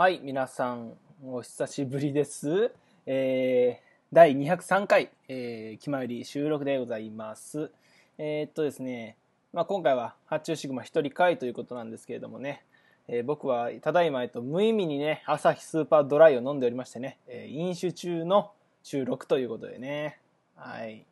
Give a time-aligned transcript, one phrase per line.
[0.00, 2.72] はい、皆さん、お久しぶりです。
[3.04, 7.70] えー、第203回、えー、気まより収録でございます。
[8.16, 9.18] えー、っとですね、
[9.52, 12.64] まあ、今回は発注シグマ一人会ということなんですけれどもね、
[13.08, 20.18] えー僕はただいま、えっと、無意味にね、朝日スーパードライを飲んでおりましてね、えー飲酒中の収録ということでね、
[20.56, 21.04] はい。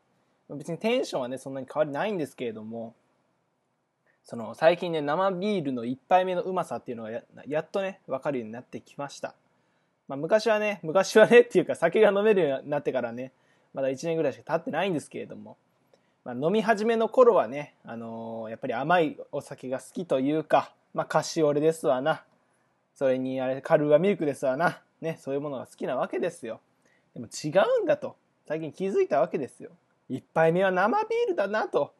[0.48, 2.94] 別にテンションはね、そんなに変わりないんですけれども、
[4.28, 9.34] その最近ね生ビールの1杯目のうまさっていうのがやっとね分かるようになってきました、
[10.06, 13.32] まあ、昔はね昔はねっていうか酒が飲めるようになってからね
[13.72, 15.56] まだ1年ぐらいしか経ってないんですけれども、
[16.26, 22.24] まあ、飲み始めの頃はね、あのーやっぱり甘いお酒が好きというか、まあ、カシオレですわな。
[22.94, 26.60] それにあれカルーアミルクですわな、ね、そういうものが好きなわけですよ。
[27.14, 27.48] でも違
[27.80, 28.16] うんだと。
[28.46, 29.70] 最近気づいたわけですよ。
[30.10, 31.94] 1杯目は生ビールだなと。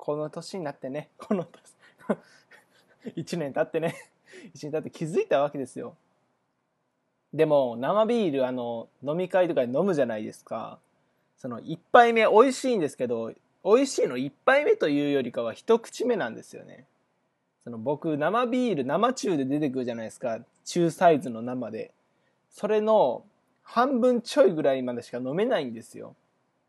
[0.00, 3.94] この年になってねこの年 1年経ってね
[4.56, 5.94] 1年経って気づいたわけですよ。
[7.34, 10.78] でも生ビールあの飲み会とかで飲むじゃないですか。
[11.36, 16.86] その1杯目美味しいんですけど美味しいの1杯目というよりかは一口目なんですよね。
[17.62, 20.40] その僕生ビール生中で出てくるじゃないですか。
[20.64, 21.92] 中サイズの生で。
[22.50, 23.22] それの
[23.62, 26.16] 半分ちょいぐらいまでしか飲めないんですよ。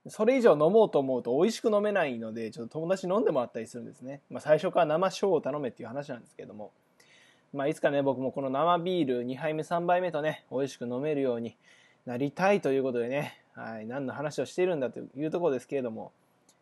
[0.07, 6.71] それ以上飲もうと思うと美味しく飲めないのでちょっと友達飲んでもらったりするんですね、まあ、最初から生ショーを頼めっていう話なんですけども、
[7.53, 11.55] まあ、いつかね僕もこの生ビール2杯目3杯目とね美味しく飲めるように
[12.05, 16.11] なりたいということでね、はい、何の話をしているんだというところですけれども、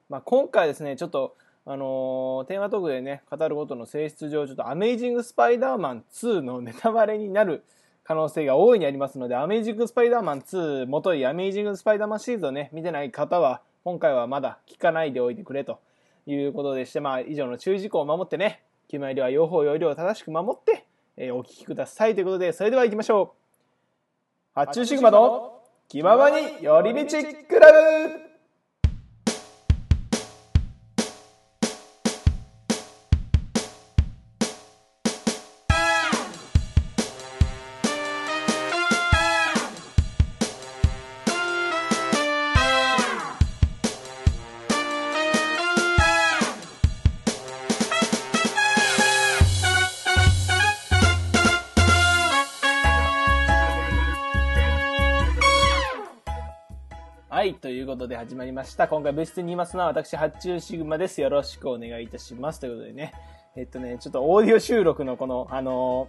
[0.09, 7.63] まあ、今回ですねちょっとあのーテーマトークでね語ることの性質上ちょっと「アメイジング・スパイダーマン2」のネタバレになる
[8.09, 15.79] 可能性が大いにありますので、アメイジング・スパイダーマン2、元いアメイジング・スパイダーマンシリーズをね、見てない方は、今回はまだ聞かないでおいてくれと
[16.25, 20.87] いうことでして、まあ、以上の注意事項を守ってね、決まりは用法用量を正しく守って、
[21.17, 24.59] えーお聞きくださいということで、それでは行きましょう。
[24.59, 27.17] 発注シグマの気ままに寄り道
[27.47, 28.28] クラブ
[57.89, 58.87] ことで始まりました。
[58.87, 61.21] 今回部室にいますのは私、発注シグマです。
[61.21, 62.59] よろしくお願いいたします。
[62.59, 63.13] ということでね、
[63.55, 66.07] えっとね、ちょっとオーディオ収録のこの、あの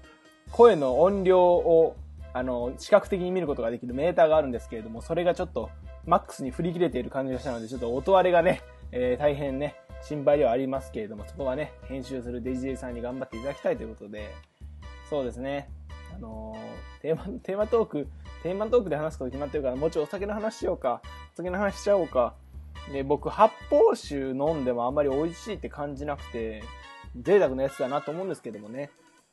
[0.53, 1.97] 声の音量を、
[2.35, 5.71] あの視覚的に見ることができるメーターがあるんですけれども、それがちょっと
[6.05, 8.61] マックスに振り切れている感じがしたので、ちょっと音割れがね、
[8.93, 14.35] えー大変ね、心配ではありますけれども、そこはね、編集するデジデイさんに頑張っていただきたいということで、
[15.09, 15.71] そうですね、
[16.15, 18.09] あのーテーマ、 テーマトーク、
[18.43, 21.03] テーマトークで話すこと決まってるから、もうちょいお酒の話しようか。
[21.34, 22.34] お酒の話しちゃおうか。
[22.93, 26.62] で、僕、発泡酒飲んでもあんまり美味しいって感じなくて、
[27.21, 28.91] 贅沢なやつだなと思うんですけどもね。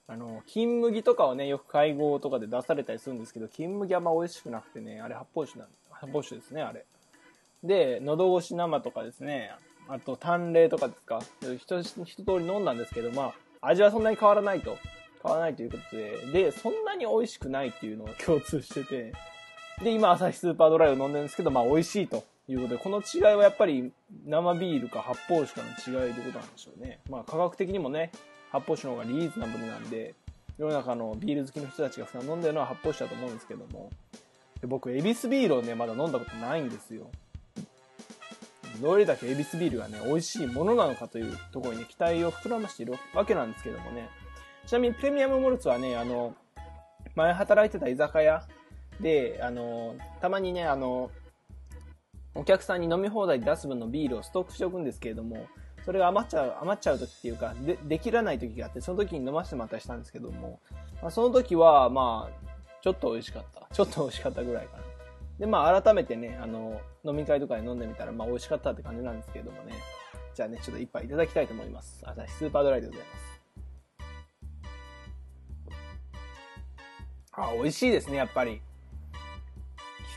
[0.08, 6.86] あの、金麦とかはね、よく会合とかで出されたりするんですけど、金麦あんま美味しくなくてね、あれ発泡酒なん、発泡酒ですね、あれ。
[7.64, 9.52] で、喉越し生とかですね、
[9.90, 14.78] あと淡麗とかですか、一一通り飲んだんですけど、まあ、味はそんなに変わらないと。
[15.28, 19.14] わないということで、で、そんなに美味しくないっていうのが共通してて、
[19.82, 23.92] で、今、アサヒスーパードライを飲んでるんですけど、まあ、美味しいということで、この違いはやっぱり
[24.26, 27.00] 生ビールか発泡酒かの違いということなんでしょうね。
[27.10, 28.12] まあ、価格的にもね、
[28.52, 30.16] 発泡酒の方がリーズナブルなんで、
[30.58, 33.92] 世の中のビール好きの人たちが普段飲んでるのは発泡酒だと思うんですけども、
[34.62, 37.10] で僕、ヱビスビールをね、まだ飲んだことないんですよ。
[38.82, 44.10] どれだけヱビスビールがね、美味しいものなのかというところに、ね、期待を膨らましているわけなんですけどもね。
[44.68, 46.36] ちなみにプレミアムモルツはね、あの、
[47.16, 48.44] 前働いてた居酒屋
[49.00, 51.10] で、あの、たまにね、あの、
[52.36, 55.48] お客さんに飲み放題で出す分のビールをストックしておくんですけれども、
[55.86, 60.60] それが余っちゃう、余っちゃう時っていうか、で、できらない時があって、その時に飲ませてもらったりしたんですけども、
[61.02, 62.52] まあ、その時は、まあ、
[62.82, 63.74] ちょっと美味しかった。
[63.74, 64.84] ちょっと美味しかったぐらいかな。
[65.40, 69.72] で、まあ、改めてね、あの、飲み会とかで飲んでみたら、まあ、美味しかったって感じなんですけどもね。
[70.36, 72.04] じゃあね、ちょっと一杯いただきたいと思います。
[72.06, 73.37] 朝日スーパードライでございます。
[77.38, 78.62] あ、美味しいですね、やっぱり。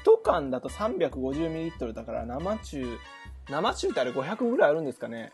[0.02, 2.98] 一缶だと 350ml だから生中、
[3.48, 5.32] 生中ってあれ500ぐらいあるんですかね。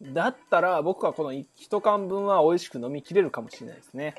[0.00, 4.14] だったら僕はこの一缶分は美味しく飲みきれるかもしれないですね。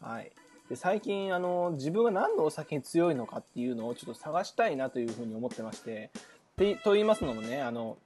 [0.00, 0.30] はい。
[0.68, 6.10] で最近あの自分は何のお酒に強いのかっていうのをちょっと探したいなというふうに思ってまして。
[6.56, 7.98] てと言いますのもね、あの、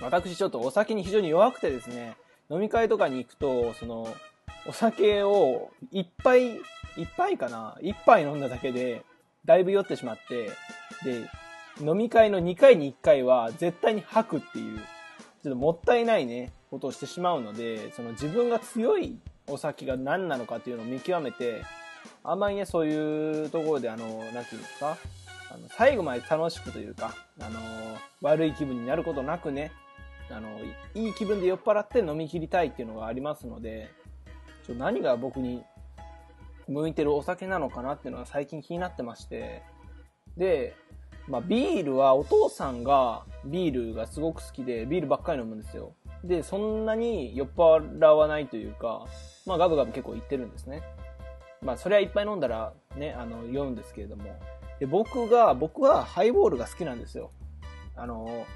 [0.00, 2.16] 私ちょっとお酒に非常に弱くてですね、
[2.50, 4.08] 飲み会とかに行くと、その、
[4.66, 6.58] お酒をいっぱい、
[7.04, 9.04] 1杯かな ?1 杯飲んだだけで、
[9.44, 10.50] だいぶ酔ってしまって、
[11.04, 11.28] で、
[11.80, 21.62] 飲み会の2回に1回は絶対に吐くっていう、ちょっともったいないね、ことをしてしまうので、その自分が強いお酒が何なのかっていうのを見極めて、
[22.22, 24.96] あんまりね、そういうところで、あの、なんていうんですか、
[25.52, 27.60] あの最後まで楽しくというか、あの、
[28.20, 29.72] 悪い気分になることなくね、
[30.30, 30.48] あの、
[30.94, 33.90] いい気分で酔っ払って飲み切りたいっていうのがありますので、
[34.66, 35.64] ちょ何が僕に
[36.68, 39.62] 向いてるお酒なのかなっていうのは最近気になってまして、
[40.36, 40.74] で、
[41.28, 45.94] まあ、ビールはお父さんがビールがすごく好きで、ビールばっかり飲むんですよ。
[46.24, 49.06] で、そんなに酔っ払わないというか、
[49.46, 50.82] まあ、ガブガブ結構言ってるんですね。
[51.62, 54.24] まあ、それはいっぱい飲んだらね、あの、酔うんですけれども。
[54.78, 57.30] で、僕が、僕はハイボールが好きなんですよ。
[57.94, 58.46] あの、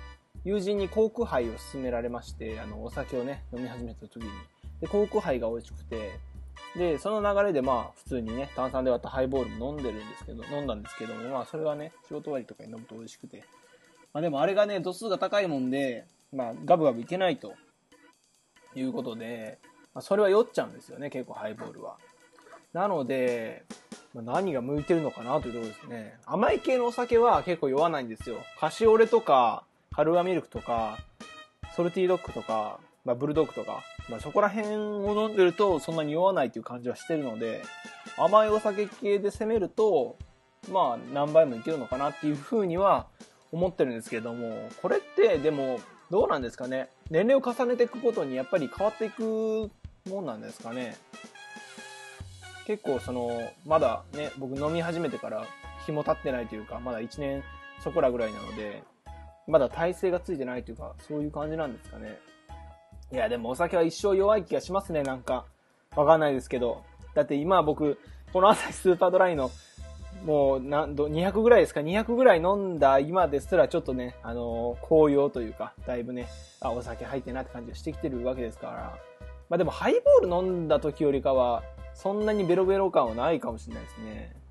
[0.44, 4.24] 友人に航空杯を勧められまして、あの、お酒をね、飲み始めた時に。
[4.80, 6.18] で、航空杯が美味しくて、
[6.76, 13.44] で、その流れでまあ、普通にね、炭酸で割ったハイボールも飲んでるんですけど、飲んだんですけども、まあ、それはね、仕事終わりとかに飲むと美味しくて。
[14.12, 17.54] まあでもあれがね、度数が高いもんで、まあ、ガブガブいけないと
[18.74, 19.58] いうことで、
[19.92, 21.96] まあ、それは酔っちゃうんですよね、結構ハイボールは。
[22.72, 23.64] なので、
[24.14, 26.18] まあ、何が向いてるのかなというところですね。
[26.26, 28.36] 甘い系のお酒は結構酔わないんですよ。
[28.58, 30.98] カシオレとか、カルアミルクとか、
[31.74, 37.62] ソルティドッグとか、まあ、ブルドッグとか、まあ、そこら辺を飲んでるとそんなに酔わないっていう感じはしてるので、
[38.18, 40.18] 甘いお酒系で攻めると、
[40.70, 43.06] まあ、何倍もいけるのかなっていうふうには
[43.50, 45.80] 思ってるんですけども、これってでも、
[46.10, 46.90] どうなんですかね？
[47.10, 49.70] 年齢を重ねていくことにやっぱり変わっていく
[50.08, 50.96] もんなんですかね？
[52.66, 55.46] 結構その、まだね、僕飲み始めてから
[55.86, 57.42] 日も経ってないというか、まだ1年
[57.82, 58.82] そこらぐらいなので、
[59.48, 62.18] まだ体勢がついてないというか、そういう感じなんですかね？
[63.12, 65.46] いや、でもお酒は一生弱い気がしますね、なんか。
[65.96, 66.82] わかんないですけど。
[67.14, 67.98] だって今僕、
[68.32, 69.50] この朝日スーパードライの、
[70.24, 76.28] もう、なんど、200ぐらいですか ?200 ぐらい飲んだ今ですらちょっとね、あのー、紅葉というか、だいぶね、
[76.60, 78.98] あ、お酒入ってなって感じがしてきてるわけですから。
[79.48, 81.62] まあでもハイボール飲んだ時よりかは、
[81.94, 84.43] そんなにベロベロ感はないかもしれないですね。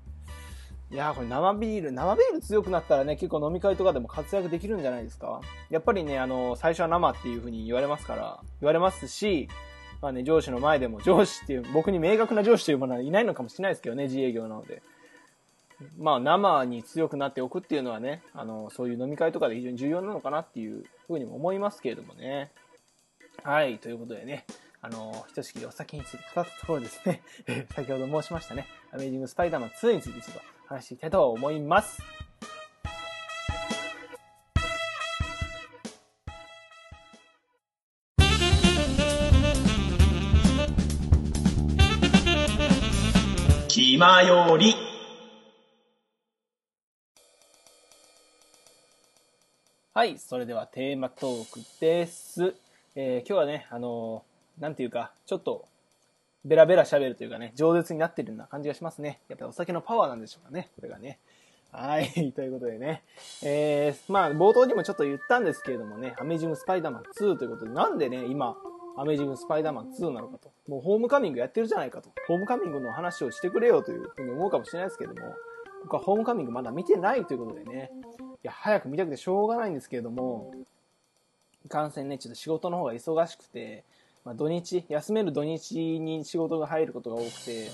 [0.90, 5.40] いやこれ生ビール、生ビール強くなったらね、結構飲み会とかでも活躍できるんじゃないですか？
[5.70, 9.48] やっぱりね、あの、最初は生っていう風に言われますから、言われますし、
[10.00, 14.82] まあね、上司の前でも、上司っていう、僕に明確な上司というものはいないのかもしれないですけどね、自営業なので。
[15.98, 22.52] まあ、生に強くなっておくっていうのはね、あの、そういう飲み会とかで非常に重要なのかなっていうふうにも思いますけれどもね。
[23.42, 24.44] はい、ということでね、
[24.80, 27.22] あの、ひとしきりお酒について語ったところですね、
[27.74, 32.02] 先ほど申しましたね、アメージングスパイダーマン2についてちょっと話していきたいと思います。
[43.68, 44.74] 気まより。
[49.92, 52.54] はい、それではテーマトークです。
[52.96, 55.68] えー、今日はね、あのー、なんていうか、ちょっと
[56.44, 59.20] ベラベラ喋るというかね、饒舌になってるような感じがしますね。
[59.28, 61.18] やっぱりお酒のパワーなんでしょうかね、これがね。
[61.72, 63.02] はい、 ということでね。
[63.42, 68.56] えー、まあ、冒頭にもちょっと言ったんですけれどもね、アメージングスパイダーマン2ということで、なんでね、今、
[68.96, 70.50] アメージングスパイダーマン2なのかと。
[70.68, 72.10] もうホームカミングやってるじゃないかと。
[72.28, 75.34] ホームカミングの話をしてくれよというふうに思うかもしれないですけども、
[75.82, 77.90] 僕はホームカミングまだ見てないということでね、
[78.44, 80.52] いや、早く見たくてしょうがないんですけれども、
[81.64, 83.84] いかんせんね、ちょっと仕事の方が忙しくて、
[84.24, 87.68] まあ、土日、休める土日に仕事が入ることが多くて、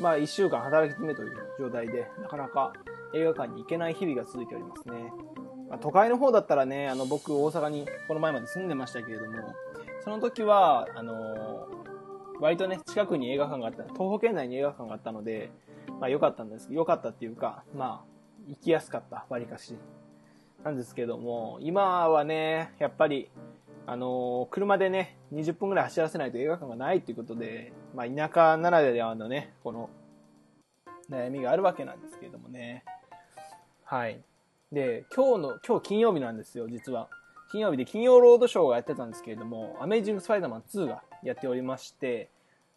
[0.00, 2.72] まあ、1週間働き詰めという状態で、なかなか
[3.14, 5.12] 映画館に行けない日々が続いておりますね。
[5.68, 9.54] まあ、都会の方だったらね、あの、僕、大阪にこの前まで住んでましたけれども、
[10.02, 15.52] その時は、あのー、割とね、近くに映画館があった、東北県内に映画館があったので、
[16.00, 18.14] まあ、良かったんです良かったっていうか、まあ、
[18.48, 19.76] 行きやすかった、割かし。
[20.64, 23.30] なんですけども、今はね、やっぱり、
[23.86, 29.90] あのー、車でね、20分ぐらい走らせないと映画館がないということで、まあ、田舎ならではのね、この、
[31.10, 32.82] 悩みがあるわけなんですけれどもね。
[33.84, 34.20] はい。
[34.72, 37.08] で、今日の、今日金曜日なんですよ、実は。
[37.52, 42.30] 金曜日で金曜ロードショーがやってたんですけれども、アメイジングスパイダーマン2がやっておりまして、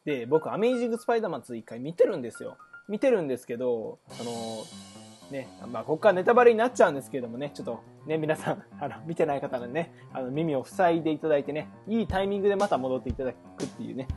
[0.04, 2.58] で、僕、アメイジングスパイダーマン2一回見てるんですよ。
[2.90, 14.08] 見てるんですけど、あのーね、まあ、ここからネタバレになっちゃうんですけれどもね、ちょっとね、皆さん、 あの、見てない方のね、あの、耳を塞いでいただいてね、いいタイミングでまた戻っていただくっていうね、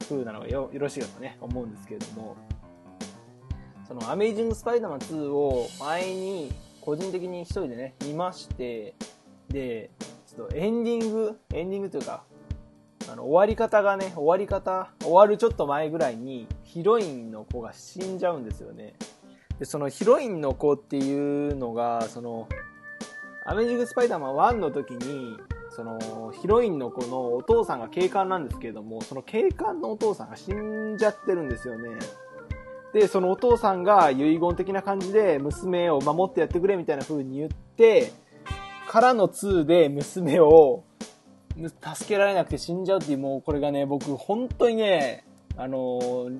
[0.00, 2.36] 風なのがよよろしいかとね、思うんですけれども、
[3.86, 8.94] その、アメイジング・スパイダーマン2を前に、個人的に一人でね、見まして、
[9.48, 9.90] で、
[10.26, 12.24] ちょっとエンディング、エンディングというか、
[13.10, 18.94] あの、終わり方がね、終わり方、終わるちょっと前ぐらいに、ヒロインの子が死んじゃうんですよね。
[19.58, 22.48] で、そのヒロインの子っていうのが、その、
[23.44, 25.36] アメージング・スパイダーマン1の時に、
[25.70, 31.90] その、ヒロインの子のお父さんが警官なんですけれども、その警官のお父さんが死んじゃってるんですよね。
[32.92, 38.12] で、そのお父さんが遺言的な感じで娘を守ってやってくれみたいな風に言って、
[38.88, 40.84] からの2で娘を
[41.56, 45.24] 助けられなくて死んじゃうっていう、もうこれがね、僕本当にね、
[45.56, 46.38] あのー、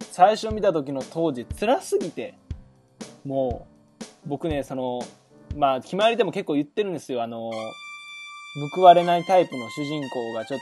[0.00, 2.34] 最初見た時の当時辛すぎて、
[3.28, 3.66] も
[4.00, 5.00] う、僕ね、その、
[5.54, 7.22] まあ、決まりでも結構言ってるんですよ。
[7.22, 7.50] あの、
[8.74, 10.60] 報われないタイプの主人公がちょっ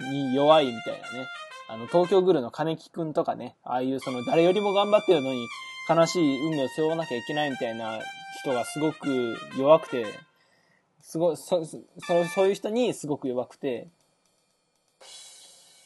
[0.00, 1.26] と、に弱いみたいなね。
[1.68, 5.46] あの、東京グルの金木くんとかね、ああいうその誰よりも頑張ってるのに
[5.88, 8.00] 悲しい運命を背負わなきゃいけないみたいな
[8.40, 10.04] 人がすごく弱くて、
[11.00, 11.78] すごい、そ、そ、
[12.34, 13.86] そういう人にすごく弱くて、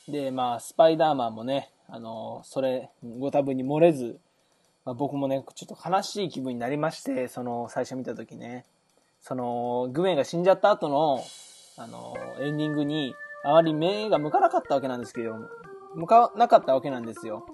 [0.09, 4.19] で、まあ、スパイダーマンもね、あの、それ、ご多分に漏れず、
[4.85, 8.65] まあ、僕もね、ちょっと悲しい気分になりまして、その、最初見た時ね、
[9.21, 11.23] その、グエンが死んじゃった後の、
[11.77, 15.37] あの、エンディングに、あまり目が向かなかったわけなんですけど、
[15.95, 17.47] 向かなかったわけなんですよ。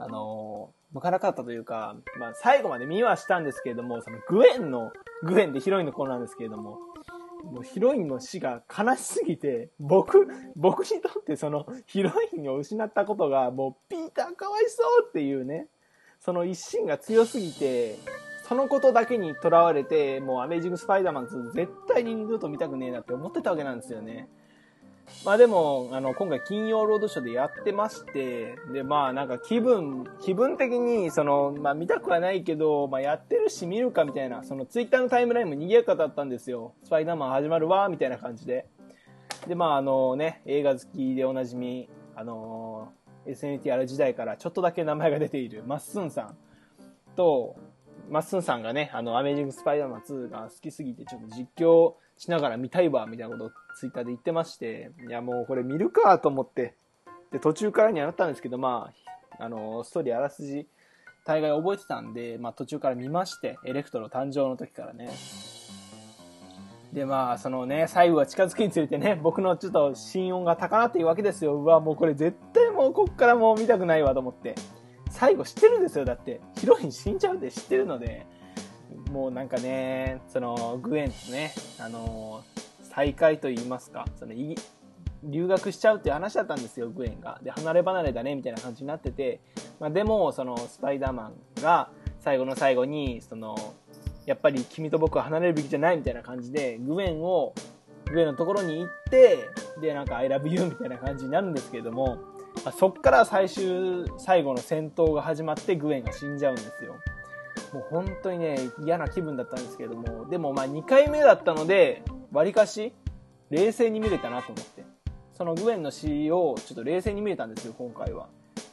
[0.00, 4.92] あの向かなかったというか、まあ、最後まで見はしたんですけれども、そのグエンの、
[5.24, 6.78] グエンでヒロインの子なんですけれども、
[7.44, 15.66] もうヒロインの死が悲しすぎて、僕、僕にとってそのヒロインを失ったことがもうピーターかわいそうっていうね、
[16.24, 17.96] その一心が強すぎて、
[18.48, 24.28] そのことだけにとらわれて、もうアメージングスパイダーマン2絶対に二度と見たくねえなって思ってたわけなんですよね。
[25.26, 36.72] まあでも、あの、今回金曜ロードショーでやってまして、で、まあなんか気分、気分的に、その、まあ見たくはないけど、まあやってるし見るかみたいな、そのツイッターのタイムラインも賑やかだったんですよ。
[36.84, 38.66] スパイダーマン始まるわ、みたいな感じで。
[39.46, 46.36] で、まああのね、映画好きでおなじみ、あの、SNT ある時代からちょっとだけ名前が出ているマッスンさん
[47.16, 47.56] と、
[48.10, 56.74] マッスンさんがね、あの、アメージングスパイダーマン2が好きすぎて、ちょっと実況しながら見たいわ、みたいなことをツイッターで言ってまして、いやもうこれ見るかと思って、
[57.32, 58.92] で、途中からにはなったんですけど、ま
[59.38, 60.68] あ、あの、ストーリーあらすじ、
[61.24, 65.10] 大概覚えてたんで、まあ途中から見まして、エレクトロ誕生の時からね。
[66.94, 71.56] で、まあ、そのね、最後が近づくにつれてね、僕のちょっと心音が高鳴っているわけですよ。
[71.56, 74.54] うわ、もうこれ絶対もうこっからもう見たくないわと思って。
[75.10, 76.40] 最後知ってるんですよ、だって。
[76.58, 78.26] ヒロイン死んじゃうって知ってるので。
[79.10, 82.42] もうなんかね、その、グエンとね、あの
[82.82, 84.34] 再会と言いますか、その、
[85.22, 87.40] 留学しちゃうっていう話だったんですよ、グエンが。
[87.42, 89.40] で、離れ離れだね、みたいな感じになってて、
[89.80, 91.28] まあ、でも、その、スパイダーマ
[91.58, 91.90] ンが、
[92.20, 93.56] 最後の最後に、その、
[94.26, 97.54] やっぱり君と僕は離れるべきじゃないみたいな感じで、グエンを、
[98.10, 99.48] グエンのところに行って、
[99.80, 102.18] で、なんか、I love you みたいな感じになるんですけれども、
[102.64, 106.96] あ、そっから最終、最後の戦闘が始まって、グエンが死んじゃうんですよ。
[107.72, 112.92] もう本当にね、嫌な気分だったんですけども、でもまあ2回目だったので、わりかし、
[113.50, 114.84] 冷静に見れたなと思って。
[115.32, 118.28] そのグエンの詩をちょっと冷静に見れたんですよ、今回は。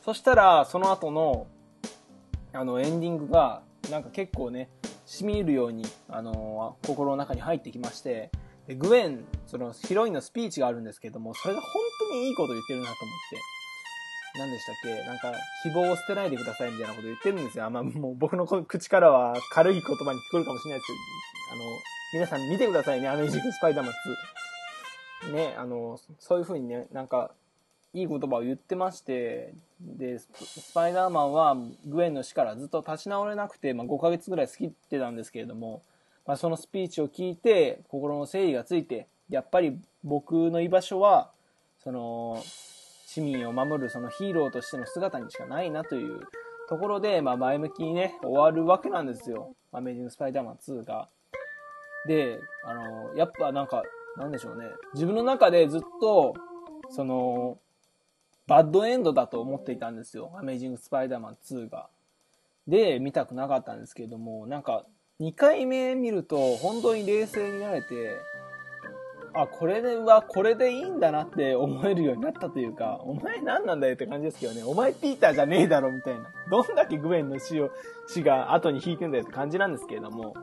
[0.06, 1.48] そしたら、その後の、
[2.54, 4.70] あの、エンディングが、なんか結構ね、
[5.06, 8.32] 染み入るように、あのー、心の中に入ってきまして、
[8.68, 13.51] でグエン、そのヒロインのスピーチがあるんですけども、それが本当にいいこと言ってるなと思って。
[14.38, 15.04] 何でしたっけ？
[15.06, 15.34] なんか、
[15.64, 17.66] 希望を捨てないでくださいみたいなこと言ってるんですよ。
[17.66, 21.00] あま、もう僕の口からは軽い言葉に聞こえるかもしれないですけど、
[21.64, 21.80] あの、
[22.14, 23.94] 皆さん見てくださいね、アメージングスパイダーマン
[25.32, 25.36] 2。
[25.36, 27.32] ね、あの、そういう風にね、なんか、
[27.94, 35.82] いい言葉を言ってまして、で、スパイダーマンはグエンの死からずっと立ち直れなくて、まあ、5ヶ月ぐらい過ぎてたんですけれども、
[36.26, 41.32] まあ、そのスピーチを聞いて、心の整理がついて、やっぱり僕の居場所は、
[41.84, 42.42] その、
[43.14, 46.22] 市民を守るそのヒーローとしての姿にしかないなという
[46.70, 49.54] ところで、まあ、前向きにね、終わるわけなんですよ。
[49.74, 51.10] アメージング・スパイダーマン2が。
[52.08, 53.84] で、あの、やっぱなんか、
[54.16, 54.64] なんでしょうね。
[54.94, 56.36] 自分の中でずっと、
[56.90, 57.60] その、
[58.48, 60.32] バッドエンドだと思っていたんですよ。
[60.38, 61.90] アメージング・スパイダーマン2が。
[62.66, 64.86] で、見たくなかったんですけれども、なんか、
[65.20, 68.16] 2回目見ると、本当に冷静になれて、
[69.34, 76.32] あ、これではこれでいいんだなって思えるようになったというか、お前何なんだよって感じですけどね、お前ピーターじゃねえだろみたいな。
[76.50, 77.72] どんだけグエンの死を、
[78.08, 80.34] 死が後に引いてんだよって感じなんですけれども、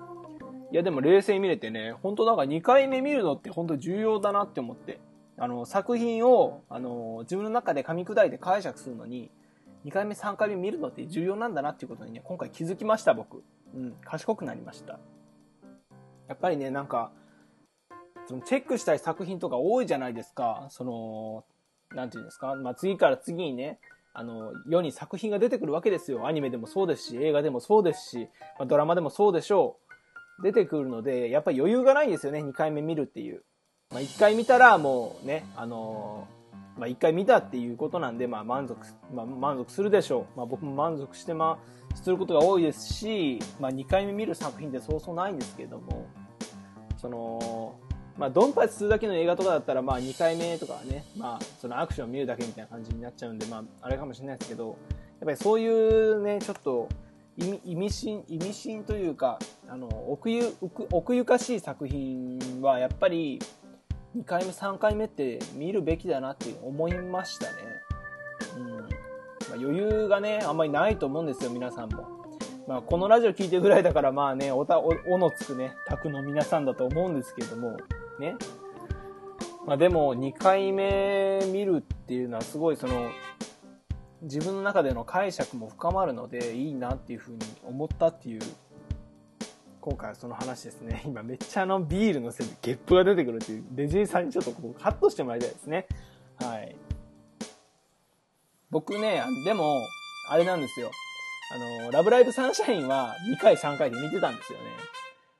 [0.71, 5.01] いやでも冷静に見れてね、本当なんか2回目見るのって本当重要だなって思って、
[5.37, 9.31] あの、作品を、あの、自分の中で噛み砕いて解釈するのに、
[9.85, 13.43] 2回目3回目見るのって重要なんだなっていうことにね、今回気づきました僕。
[13.75, 14.99] うん、賢くなりました。
[16.27, 17.13] やっぱりね、なんか、
[18.29, 20.67] そのチェックしたい作品とか多いじゃないですか。
[20.69, 21.45] その、
[21.97, 22.55] なんていうんですか。
[22.57, 23.79] まあ、次から次にね、
[24.13, 26.27] あの、世に作品が出てくるわけですよ。
[26.27, 29.79] アニメでもそうですし、映画でもそうですし、まあ、ドラマでもそうでしょ
[30.41, 30.43] う。
[30.43, 33.43] 出てくるので、やっぱり余裕がないんですよね、2回目見るっていう。
[33.91, 36.29] まあ、1回見たらもうね、あの、
[36.77, 38.77] まあ、1回見たっていうことなんで、まあ、満足、
[39.15, 40.37] まあ、満足するでしょう。
[40.37, 41.59] まあ、僕も満足してま
[41.95, 46.07] あ、することが多いですし、まあ、2回目見る作品ってそうそうないんですけれども、
[46.99, 47.79] その、
[48.19, 54.77] まあ、ドンパチするだけの映画とかだったら、まあ、2回目とかはね、まあ、そのアクションを見るだけみたいな感じになっちゃうんで、まあ、あれかもしれないですけど、やっ
[55.25, 56.89] ぱりそういうね、ちょっと、
[57.37, 60.53] 意味深、意味深というか、あの、奥ゆ、
[60.91, 63.39] 奥ゆかしい作品は、やっぱり、
[64.17, 67.53] 2回目、3回目って見るべきだなって思いましたね。
[68.57, 68.71] うん。
[68.71, 68.87] まあ、
[69.55, 72.09] 余裕がね、あんまりないと思うんですよ、皆さんも。
[72.67, 77.77] まあ、このラジオ聞いてるぐらいだから、まあね、おた、お、おのつくね、宅の皆さんだと思うんですけれども、
[78.21, 78.37] ね。
[79.67, 83.11] まあでも、2回目見るっていうのはすごいその、
[84.23, 88.41] 自分の中での解釈も深まるのでいいなっていうふうに思ったっていう
[89.89, 91.03] 今回はその話ですね。
[91.07, 95.87] 今めっちゃあのビールのせいでゲップが出てくるっていう、レジーさんにちょっとこうカットしてもらいたいですね。
[96.37, 96.77] はい。
[98.71, 99.81] 僕ね、でも、
[100.29, 100.91] あれなんですよ。
[101.55, 104.65] あの、ラブライブサンシャインは2回3回で見てたんですよね。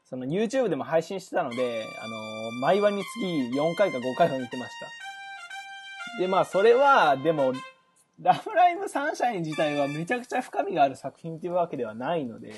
[0.09, 3.27] その YouTube でも配信してたので、あの、毎話につき
[3.59, 4.73] 4回か5回は見てまし
[6.17, 6.23] た。
[6.23, 7.53] で、まあそれは、でも、
[8.21, 12.55] ラブライブサンシャイン自体はめちゃくちゃ深みがある作品っていうわけではないので、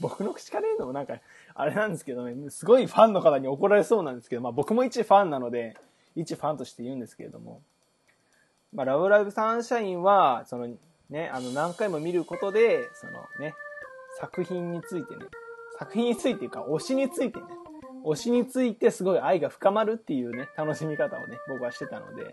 [0.00, 1.14] 僕の口から言うのもなんか、
[1.54, 5.76] あれなんですけどね、すごいファンの方に怒られそうなんですけど、まあ僕も一ファンなので、
[6.16, 7.62] 一ファンとして言うんですけれども、
[8.74, 10.68] まあラブライブサンシャインは、その
[11.08, 13.54] ね、あの何回も見ることで、そのね、
[14.18, 15.26] 作品についてね、
[15.80, 17.46] 作品についていうか、推しについてね、
[18.04, 22.24] 推しについてすごい愛が深まるっていうね、楽しみ方をね、僕はしてたので、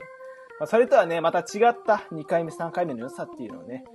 [0.59, 3.85] まあ、それとはね、また違った2回目、3回目の良さっていうのをね、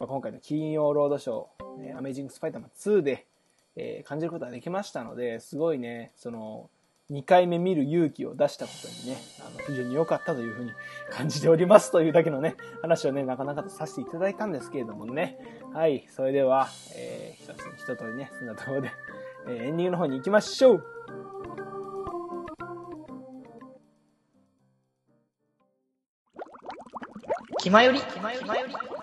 [0.00, 3.26] まあ、今回の金曜ロードショー、えアメージングスパイダーマン2で、
[3.76, 6.68] えー、感じることができましたので、すごいね、その、
[7.10, 10.72] 2回目見る勇気を出したことにね、あの、非常に良かったというふうに
[11.10, 15.38] 感じておりますというだけのね、話をね、なかなかとさせていただいたんですけれどもね。
[15.72, 18.90] はい、それでは、えー、一つ、一通りね、そんなところで、
[19.46, 20.84] えー、エンディングの方に行きましょう
[27.60, 28.95] 気まより、気まより、気まより。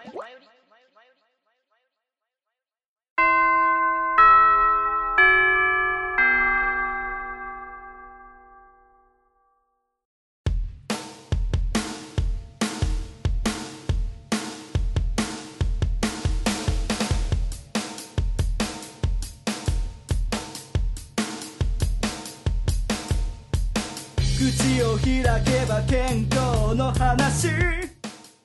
[24.63, 27.49] 口を開けば健康の話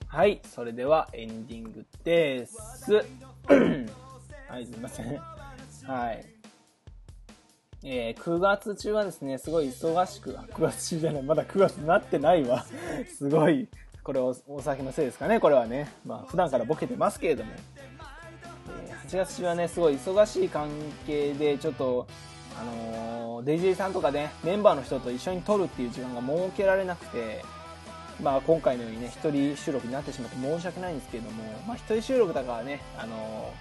[0.08, 2.92] はい、それではエンディングです。
[4.48, 5.16] はい、すいません。
[5.86, 6.26] はい。
[7.84, 12.66] えー、9月中はですね、すごい忙しく、9月中じゃない、まだ9月になってないわ。
[13.16, 13.68] すごい、
[14.02, 15.88] これおお酒のせいですかね、これはね。
[16.04, 17.52] まあ、普段からボケてますけれども。
[18.88, 20.68] えー、8月中はね、すごい忙しい関
[21.06, 22.08] 係で、ちょっと、
[22.60, 27.44] あのー、デイジーさんとかね、メンバーの人と一緒に撮るっていう時間が設けられなくて、
[28.22, 33.52] まあ今回のようにね、一人収録になってしまって申し訳ないんですけれども、まあ一人収録だからね、あの、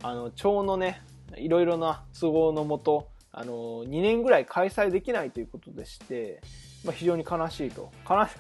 [0.03, 1.03] あの、町のね、
[1.37, 6.41] いろいろな都合のもと、あの、2年ぐらい開催できないということでして、
[6.85, 7.93] まあ、非常に悲しいと。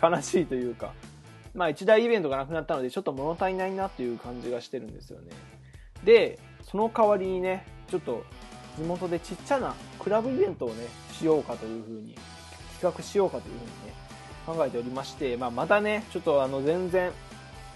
[0.03, 0.93] 悲しいというか、
[1.55, 5.31] まあ一大イベントがなくなったので、ちょっと物足りないなっていう感じがしてるんですよね。
[6.03, 8.25] で、その代わりにね、ちょっと
[8.77, 12.17] 地元でちっちゃなクラブイベントをね、しようかというふうに、
[12.81, 13.95] 企画しようかというふうにね、
[14.47, 17.13] 考えておりまして、まあまたね、ちょっとあの全然、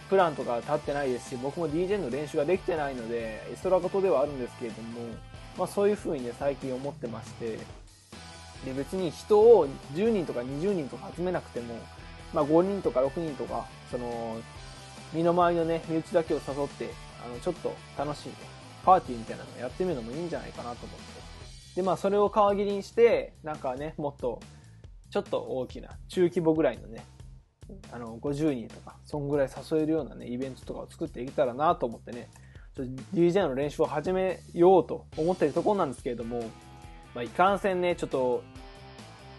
[0.09, 5.01] プランとか立ってないですし、僕も DJ の練習ができてないので、エストラ事ではあるんですけれども、
[5.59, 7.59] まあそういう風にね、最近思ってまして、
[8.65, 11.75] で、別に人を10人とか20人とか集めなくても、
[12.33, 14.41] まあ5人とか6人とか、その、
[15.13, 16.91] 身の回りのね、身内だけを誘って、
[17.25, 18.39] あの、ちょっと楽しんで、
[18.85, 21.77] パーティーみたいなのやってみるのもいいんじゃないかなと思って。
[21.77, 24.41] で、まあそれを皮切りにして、なんかね、もっと、
[25.11, 27.05] ちょっと大きな、中規模ぐらいのね、
[27.91, 32.29] あの、50人とか、そんぐらい誘えるようなね、イベントとかを作っていけたらなと思ってね、
[32.75, 36.41] DJ の練習を始めようと思ってるところなんですけれども、
[37.15, 38.43] まあ、いかんせんね、ちょっと、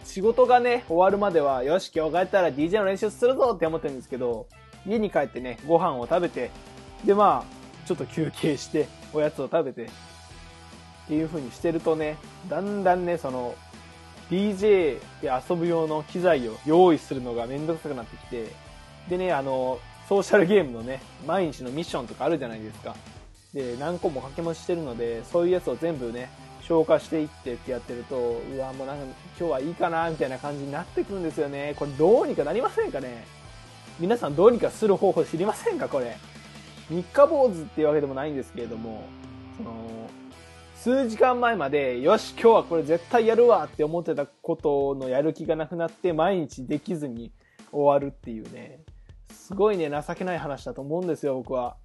[0.03, 4.47] 仕事がね、終わるまでは、よし、今日帰ったら DJ の練習するぞって思ってるんですけど、
[4.85, 6.51] 家に帰ってね、ご飯を食べて、
[7.05, 9.87] で、まあ、ちょっと休憩して、おやつを食べて、っ
[11.07, 12.17] ていう風にしてるとね、
[12.49, 13.55] だんだんね、その、
[14.29, 18.47] DJ で遊ぶ用の機材を用意するのがめんどくさくなってきて、
[19.09, 22.95] でね、あの、ソーシャルゲームのね、毎日のミッションとかあるじゃないですか。
[23.53, 26.29] で、何個も掛け持ちしてるので、そういうやつを全部ね、
[26.61, 29.03] 消化していってってやってると、うわ、もうなんか
[29.37, 31.75] 今日はいいかな、みたいな感じになってくるんですよね。
[31.77, 33.25] これどうにかなりませんかね？
[33.99, 35.87] 皆さんどうにかする方法知りませんか？
[35.87, 36.17] これ。
[36.89, 39.03] 三日坊主っていうわけでもないんですけれども、
[39.57, 40.09] その、
[40.75, 47.31] 数時間前まで、よし、今日はこれ絶対やるわって思ってたことのやる気がなくなって、毎日できずに
[47.71, 48.79] 終わるっていうね、
[49.31, 51.77] すごいね、情けない話だと思うんですよ、僕は。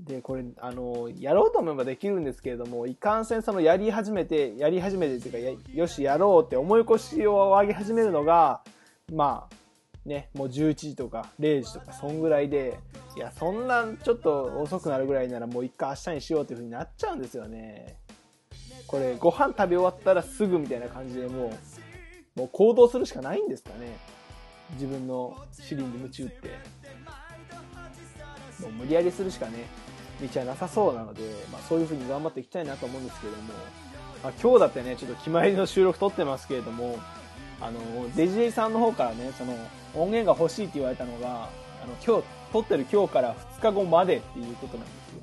[0.00, 8.62] で、これ、あの、やろうと思えばできるんですけれども、いかんせんそのやり始めて、やり始めてっていうか、よし、やろうって思い越しを上げ始めるのが、
[9.12, 9.54] まあ、
[10.08, 12.78] ね、もう11時とか0時とか、そんぐらいで、
[13.16, 17.96] いや、そんなちょっと遅くなるぐらいならもう一回明日にしようっていう風になっちゃうんですよね。
[18.86, 21.52] これ、ご飯食べ終わったらすぐみたいな感じでも
[22.36, 23.96] う、もう行動するしかないんですかね。
[24.74, 26.50] 自分の尻に夢中って。
[28.62, 29.66] もう無理やりするしかね、
[30.20, 33.52] 道はなさそうなので、まあ、そういう風に頑張っていきたいなと思うんですけれども、
[34.22, 36.98] まあ、今日だってね、ちょっと決まりの収録撮ってますけれども、
[37.60, 37.80] あの、
[38.14, 39.52] デジェイさんの方からね、その、
[39.94, 41.48] 音源が欲しいって言われたのが、
[41.82, 45.18] あの、今日、撮ってる今日から2日後までっていうことなんですよ。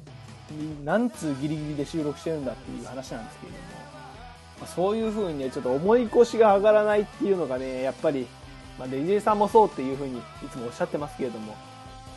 [0.83, 3.63] 何通ギリギリで収録してるんだっていう話なんですけれども、
[4.59, 8.27] まあ、そういう風にね、ちょっと思い越しが上がらないっていうのがね、やっぱり、
[8.77, 11.55] まあ、デジェイさんもそうっていう風にいつもおっしゃってますけれども、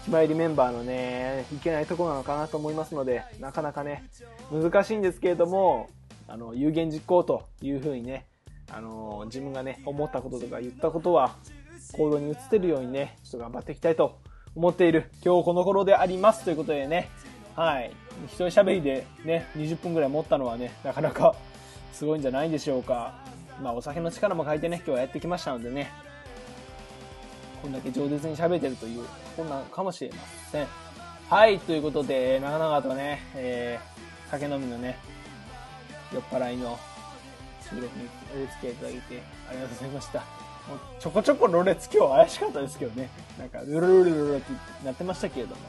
[0.08, 4.04] 日帰りメンバーのね、いけないとこなのかなと思いますので、なかなかね、
[4.50, 5.88] 難しいんですけれども、
[6.26, 8.26] あの、有言実行というふうにね、
[8.72, 11.36] あの、自分がね、思ったこととか言ったことは、
[11.92, 14.18] 行動に移せるようにね、ちょっと頑張っていきたいと
[14.54, 17.08] 思っている今日この頃でありますということでね、
[17.54, 17.92] はい。
[18.26, 21.34] 一人喋りでね、20分ぐらい持ったのはね、なかなか
[21.92, 23.14] すごいんじゃないでしょうか。
[23.62, 25.90] まあ、お酒の力も借りてね、今日はやってきましたのでね、
[27.60, 29.04] こんだけ饒舌に喋ってるという、
[29.36, 30.16] こんなんかもしれま
[30.50, 30.66] せん。
[31.28, 34.98] はい、ということで、長々とね、えー、酒飲みのね、
[36.12, 36.78] 酔っ払いの
[37.68, 40.18] 収録にお付き合いいただいて、ありがとうございました。
[40.20, 40.24] も
[40.74, 43.08] うちょこちょこロレツ今日怪しかったですけどね。
[43.38, 44.52] なんか、ルルルルルって
[44.84, 45.60] なってましたけれども。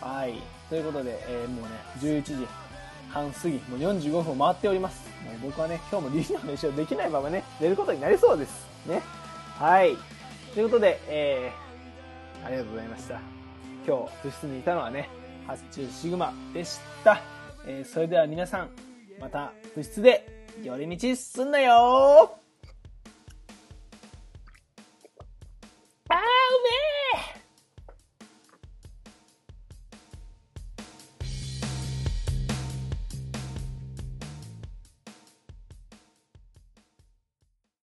[0.00, 0.34] はい。
[0.68, 2.46] ということで、えー、もうね、11時
[3.08, 5.02] 半過ぎ、もう45分回っております。
[5.24, 8.66] もう僕はね、今日も DJ の練習できないままね、寝ることになりそうです。
[8.86, 9.02] ね。
[9.58, 9.96] はい。
[10.54, 13.20] ということで、えー、ありがとうございました。
[13.86, 15.08] 今日、部室にいたのはね、
[15.46, 17.20] 発注シグマでした。
[17.66, 18.70] えー、それでは皆さん、
[19.20, 20.26] また部室で
[20.60, 22.39] 寄り道すんなよ